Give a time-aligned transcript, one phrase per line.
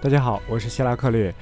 [0.00, 1.34] 大家好，我是希拉克略。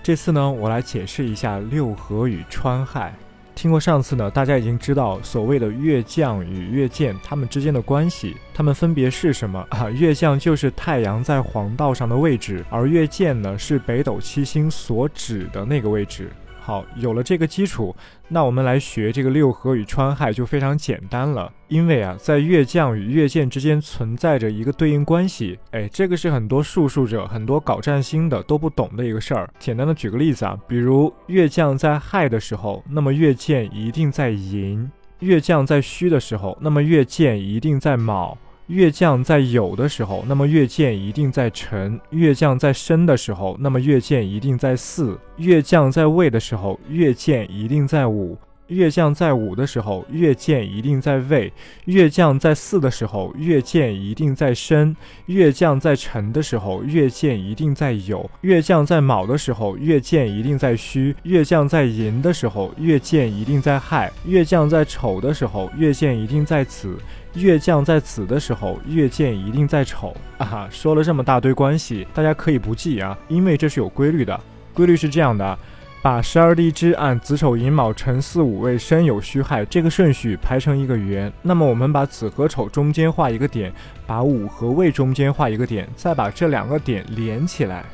[0.00, 3.12] 这次呢，我来解释一下六合与川亥。
[3.52, 9.90] 听过上次呢，大家已经知道所谓的月将与月见它们之间的关系，它们分别是什么 啊？
[9.90, 16.30] 月将就是太阳在黄道上的位置，而月见呢是北斗七星所指的那个位置。
[16.66, 17.94] 好，有了这个基础，
[18.26, 21.48] 那我们来学这个六合与川亥就非常简单了。
[21.68, 25.56] 因为啊，在月将与月见之间存在着一个对应关系。
[25.70, 29.48] 哎，这个是很多术数者、很多搞占星的都不懂的一个事儿。
[29.60, 38.36] 简单的举个例子啊，比如月将在亥的时候，那么月见一定在寅；月将在戌的时候，那么月见一定在卯。
[38.66, 48.36] 月降在有的时候，那么月见一定在辰；月降在申的时候，那么月见一定在巳；月降在未的时候，月见一定在午；
[48.68, 51.50] 月将在午的时候，月见一定在未；
[51.84, 54.94] 月将在巳的时候，月见一定在申；
[55.26, 66.96] 月将在辰的时候，月见一定在酉；月将在卯的时候，月见一定在戌；月将在寅的时候，月见一定在亥；月将在丑的时候，月见一定在子。
[67.34, 70.66] 月将在子的时候，月见一定在丑啊！
[70.70, 74.40] 说了这么大堆关系，大家可以不记啊，因为这是有规律的。
[74.72, 75.58] 规律是这样的：
[76.02, 81.32] 把十二地支按子丑寅卯辰巳午未申酉戌亥这个顺序排成一个圆。
[81.42, 83.72] 那么我们把子和丑中间画一个点，
[84.06, 87.84] 把午和未中间画一个点，再把这两个点连起来，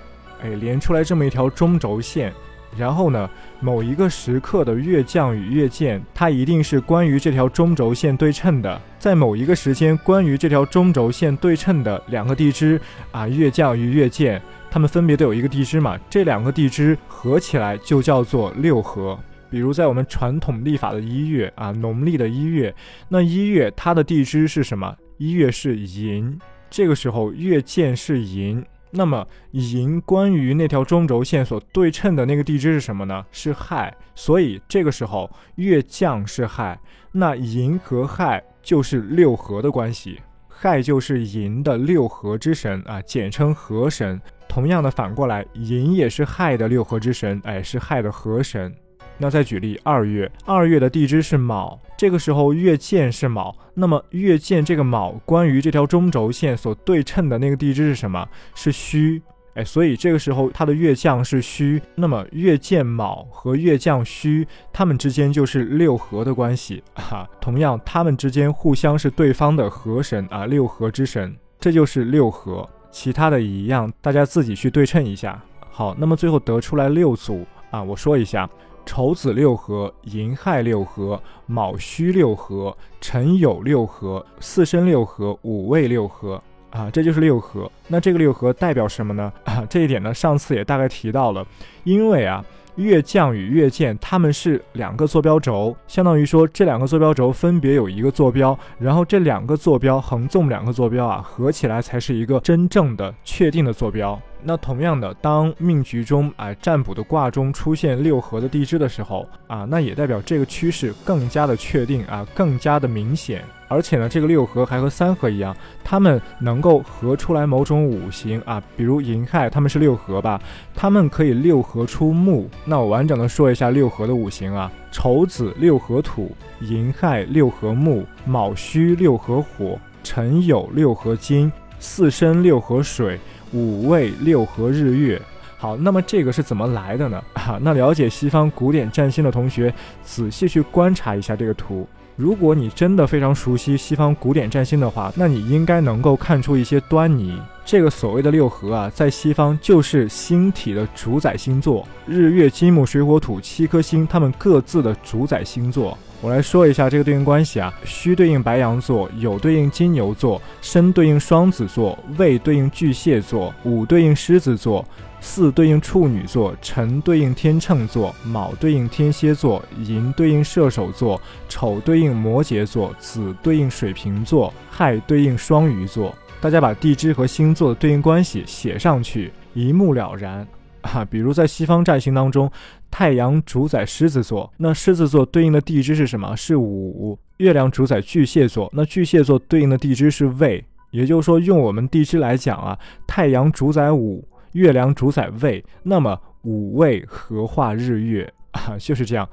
[0.43, 2.31] 哎，连出来这么一条中轴线。
[2.77, 3.29] 然后呢，
[3.61, 8.81] 某一个时刻的月降与月见，它一定是关于这条中轴线对称的。
[8.99, 12.81] 在某一个时间，关于这条中轴线对称的两个地支
[13.11, 14.41] 啊，月降与月见，
[14.73, 19.19] 它们分别都有一个地支嘛，这两个地支合起来就叫做六合。
[19.51, 22.75] 比如在我们传统历法的一月啊，农历的一月，
[23.07, 24.97] 那一月它的地支是什么？
[25.19, 26.39] 一月是寅，
[26.71, 28.65] 这个时候月见是寅。
[28.91, 33.23] 那么寅关于那条中轴线所对称的那个地支是什么呢？
[33.31, 36.81] 是亥，所以这个时候月将是亥，
[37.13, 44.19] 那寅和亥就是六合的关系，亥就是寅的六合之神啊，简称合神。
[44.53, 48.71] 同样的反过来，寅也是亥的六合之神，哎，是亥的合神。
[49.17, 58.29] 那再举例，二月，二月的地支是卯，这个时候月见是卯，那么月见这个卯关于这条中轴线所对称的那个地支是什么？
[58.55, 59.23] 是戌，
[59.55, 67.27] 哎，所以这个时候它的月降是戌，那么月见卯和月降戌，它们之间就是六合的关系啊。
[67.41, 72.69] 同样，它们之间互相是对方的合神啊，六合之神，这就是六合。
[72.93, 75.43] 其他的一样，大家自己去对称一下。
[75.71, 78.49] 好，那么最后得出来六组啊，我说一下。
[78.85, 87.71] 丑子六合，寅亥六合，卯戌六合，辰酉六合，巳申六合，午未六合啊，这就是六合。
[87.87, 89.33] 那这个六合代表什么呢？
[89.45, 91.47] 啊，这一点呢，上次也大概提到了，
[91.85, 92.45] 因为啊。
[92.77, 104.19] 月降与月见，它们是两个坐标轴，相当于说这两个坐标轴分别有一个坐标，然后这两个坐标横纵两个坐标啊，合起来才是一个真正的确定的坐标。
[104.45, 113.45] 那同样的，当命局中啊占卜的卦中出现六合的地支的时候啊，那也代表这个趋势更加的确定啊，更加的明显。
[113.69, 120.39] 而且呢，这个六合还和三合一样，它们能够合出来某种五行啊，比如寅亥，它们是六合吧？
[120.75, 122.51] 它们可以六合出木。
[122.67, 131.51] 那我完整的说一下六合的五行啊：丑子六合土，寅亥六合木，卯戌六合火，辰酉六合金，
[131.81, 133.19] 巳申六合水，
[133.53, 135.21] 午未六合日月。
[135.57, 137.23] 好，那么这个是怎么来的呢？
[137.35, 141.87] 啊，那了解西方古典占星的同学，仔细去观察一下这个图。
[142.17, 147.41] 如果你真的非常熟悉西方古典占星的话，那你应该能够看出一些端倪。
[147.65, 155.97] 这个所谓的六合啊，在西方就是星体的主宰星座，日月金木水火土七颗星，它们各自的主宰星座。
[156.23, 164.87] 我来说一下这个对应关系啊，戌对应白羊座，酉对应金牛座，申对应双子座，未对应巨蟹座，午对应狮子座。
[165.21, 176.15] 巳对应处女座，辰对应天秤座，卯对应天蝎座，寅对应射手座，丑对应摩羯座，子对应水瓶座，亥对应双鱼座。
[176.41, 180.47] 大家把地支和星座的对应关系写上去，一目了然
[180.83, 181.05] 啊。
[181.05, 182.51] 比如在西方占星当中，
[182.91, 186.37] 太阳主宰狮子座，那狮子座对应的地支是什么？
[186.37, 187.19] 是午。
[187.39, 190.65] 月亮主宰巨蟹座，那巨蟹座对应的地支是未。
[190.91, 194.27] 也就是说，用我们地支来讲啊，太阳主宰午。
[194.53, 199.27] 月亮主宰未，那么五位合化日月啊，就是这样。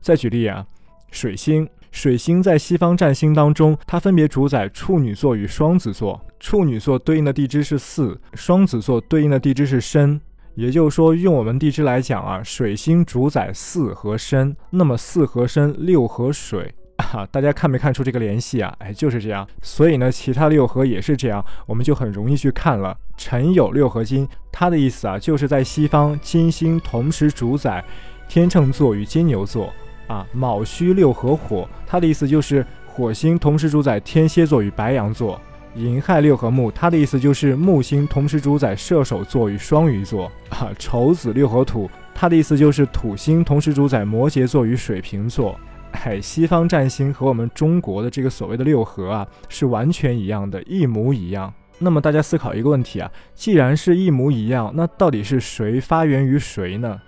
[0.00, 0.66] 再举例啊，
[1.10, 6.18] 水星，水星在西方占星当中，它分别主宰处女座与双子座。
[6.40, 10.18] 处女座对应的地支是巳，双子座对应的地支是申。
[10.54, 16.74] 也就是说，用我们地支来讲啊，水星主宰巳和申，那么巳和申，六合水
[17.12, 18.74] 啊，大家看没看出这个联系啊？
[18.78, 19.46] 哎，就是这样。
[19.62, 22.96] 所以呢，其他六合也是这样，我们就很容易去看了。
[23.16, 27.82] 辰酉六合金，它的意思啊，就是在西方金星同时主宰
[28.28, 29.72] 天秤座与金牛座
[30.06, 30.26] 啊。
[30.32, 35.40] 卯戌六合火，它的意思就是火星同时主宰天蝎座与白羊座。
[35.74, 40.70] 寅亥六合木，它的意思就是木星同时主宰射手座与双鱼座 啊。
[40.78, 45.58] 丑子六合土，它的意思就是土星同时主宰摩羯座与水瓶座。
[46.04, 51.52] 哎，西方占星和我们中国的这个所谓的六合啊，是完全一样的，一模一样。
[51.78, 57.00] 那么大家思考一个问题啊，既然是一模一样，那到底是谁发源于谁呢？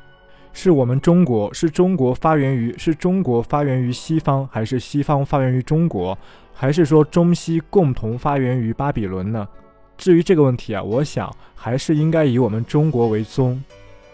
[0.55, 6.17] 是我们中国，是中国发源于，是中国发源于西方，还是西方发源于中国？
[6.55, 9.47] 还是说中西共同发源于巴比伦呢？
[9.99, 13.63] 至于这个问题啊，我想还是应该以我们中国为宗。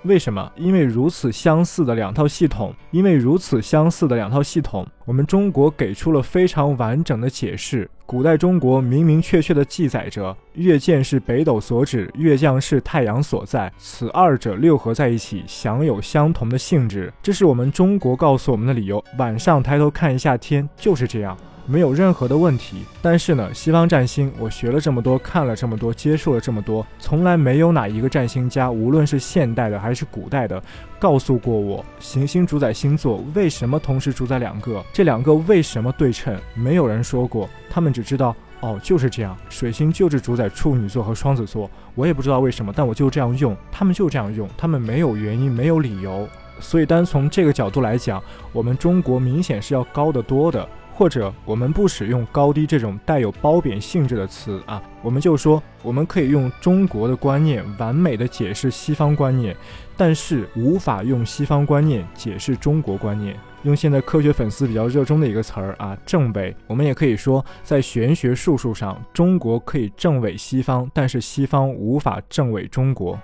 [0.05, 0.51] 为什么？
[0.57, 7.89] 因为如此相似的两套系统，因为如此相似的两套系统，我们中国给出了非常完整的解释。
[8.07, 17.13] 古代中国明明确确的记载着，月见是北斗所指，月将是太阳所在，此二者六合在一起，享有相同的性质。
[17.23, 19.05] 这是我们中国告诉我们的理由。
[19.19, 21.37] 晚上抬头看一下天，就是这样。
[21.71, 30.61] 没有任何的问题，但是呢，西方占星我学了这么多，看了这么多，接触了这么多，从来没有哪一个占星家，无论是现代的还是古代的，
[30.99, 46.29] 告诉过我行星主宰星座为什么同时主宰两个，这两个为什么对称，没有人说过，他们只知道哦就是这样，水星就是主宰处女座和双子座，我也不知道为什么，但我就这样用，他们就这样用，他们没有原因，没有理由，
[46.59, 48.21] 所以单从这个角度来讲，
[48.53, 50.69] 我们中国明显是要高得多的。
[51.01, 59.57] 或者我们不使用高低这种带有褒贬性质的词啊，我们就说我们可以用中国的观念完美的解释西方观念，
[59.97, 63.35] 但是无法用西方观念解释中国观念。
[63.63, 66.55] 用现在科学粉丝比较热衷的一个词儿啊，正伪。
[66.67, 73.19] 我们也可以说，在玄学术数上，中国可以正伪西方，但是西方无法正伪中国。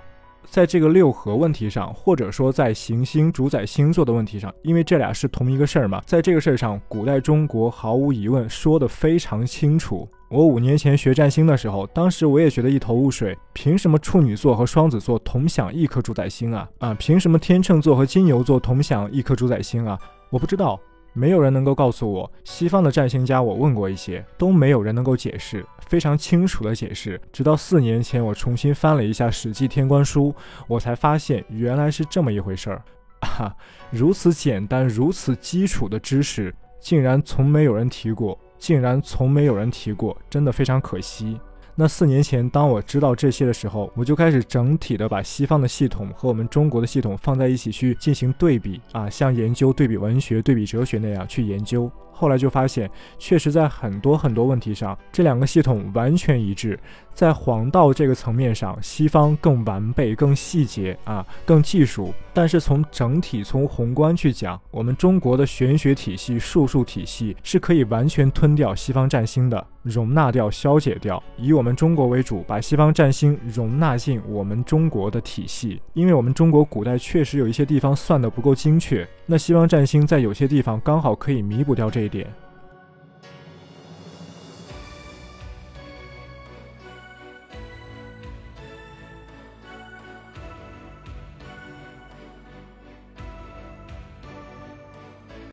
[0.49, 10.09] 在这个六合问题上，或者说在行星主宰星座的问题上，因为这俩是同一个事儿嘛，在这个事儿上，古代中国毫无疑问说得非常清楚。
[10.29, 16.69] 我五年前学占星的时候，当时我也觉得一头雾水，凭什么处女座和双子座同享一颗主宰星啊？
[16.79, 19.99] 啊，凭什么天秤座和金牛座同享一颗主宰星啊？
[20.31, 20.81] 我不知道。
[21.17, 27.19] 没有人能够告诉我，西方的占星家，我问过一些，都没有人能够解释非常清楚的解释。
[27.33, 30.29] 直到四年前，我重新翻了一下《史记天官书》，
[30.69, 32.83] 我才发现原来是这么一回事儿。
[33.41, 33.51] 啊，
[33.91, 41.41] 如此简单、如此基础的知识，竟然从没有人提过，竟然从没有人提过，真的非常可惜。
[41.79, 51.91] 那四年前，当我知道这些的时候，我就开始整体的把西方的系统和我们中国的系统放在一起去进行对比啊，像研究对比文学、对比哲学那样去研究。
[52.17, 56.79] 后来就发现，确实在很多很多问题上，这两个系统完全一致。
[57.13, 62.13] 在黄道这个层面上，西方更完备、更细节啊，更技术。
[62.35, 75.81] 但是从整体、从宏观去讲，我们中国的玄学体系、术数体系是可以完全吞掉西方占星的，容纳掉、消解掉，以我们中国为主，把西方占星容纳进我们中国的体系。
[75.95, 82.46] 因为我们中国古代确实有一些地方算得不够精确，那西方占星在有些地方刚好可以弥补掉这一点。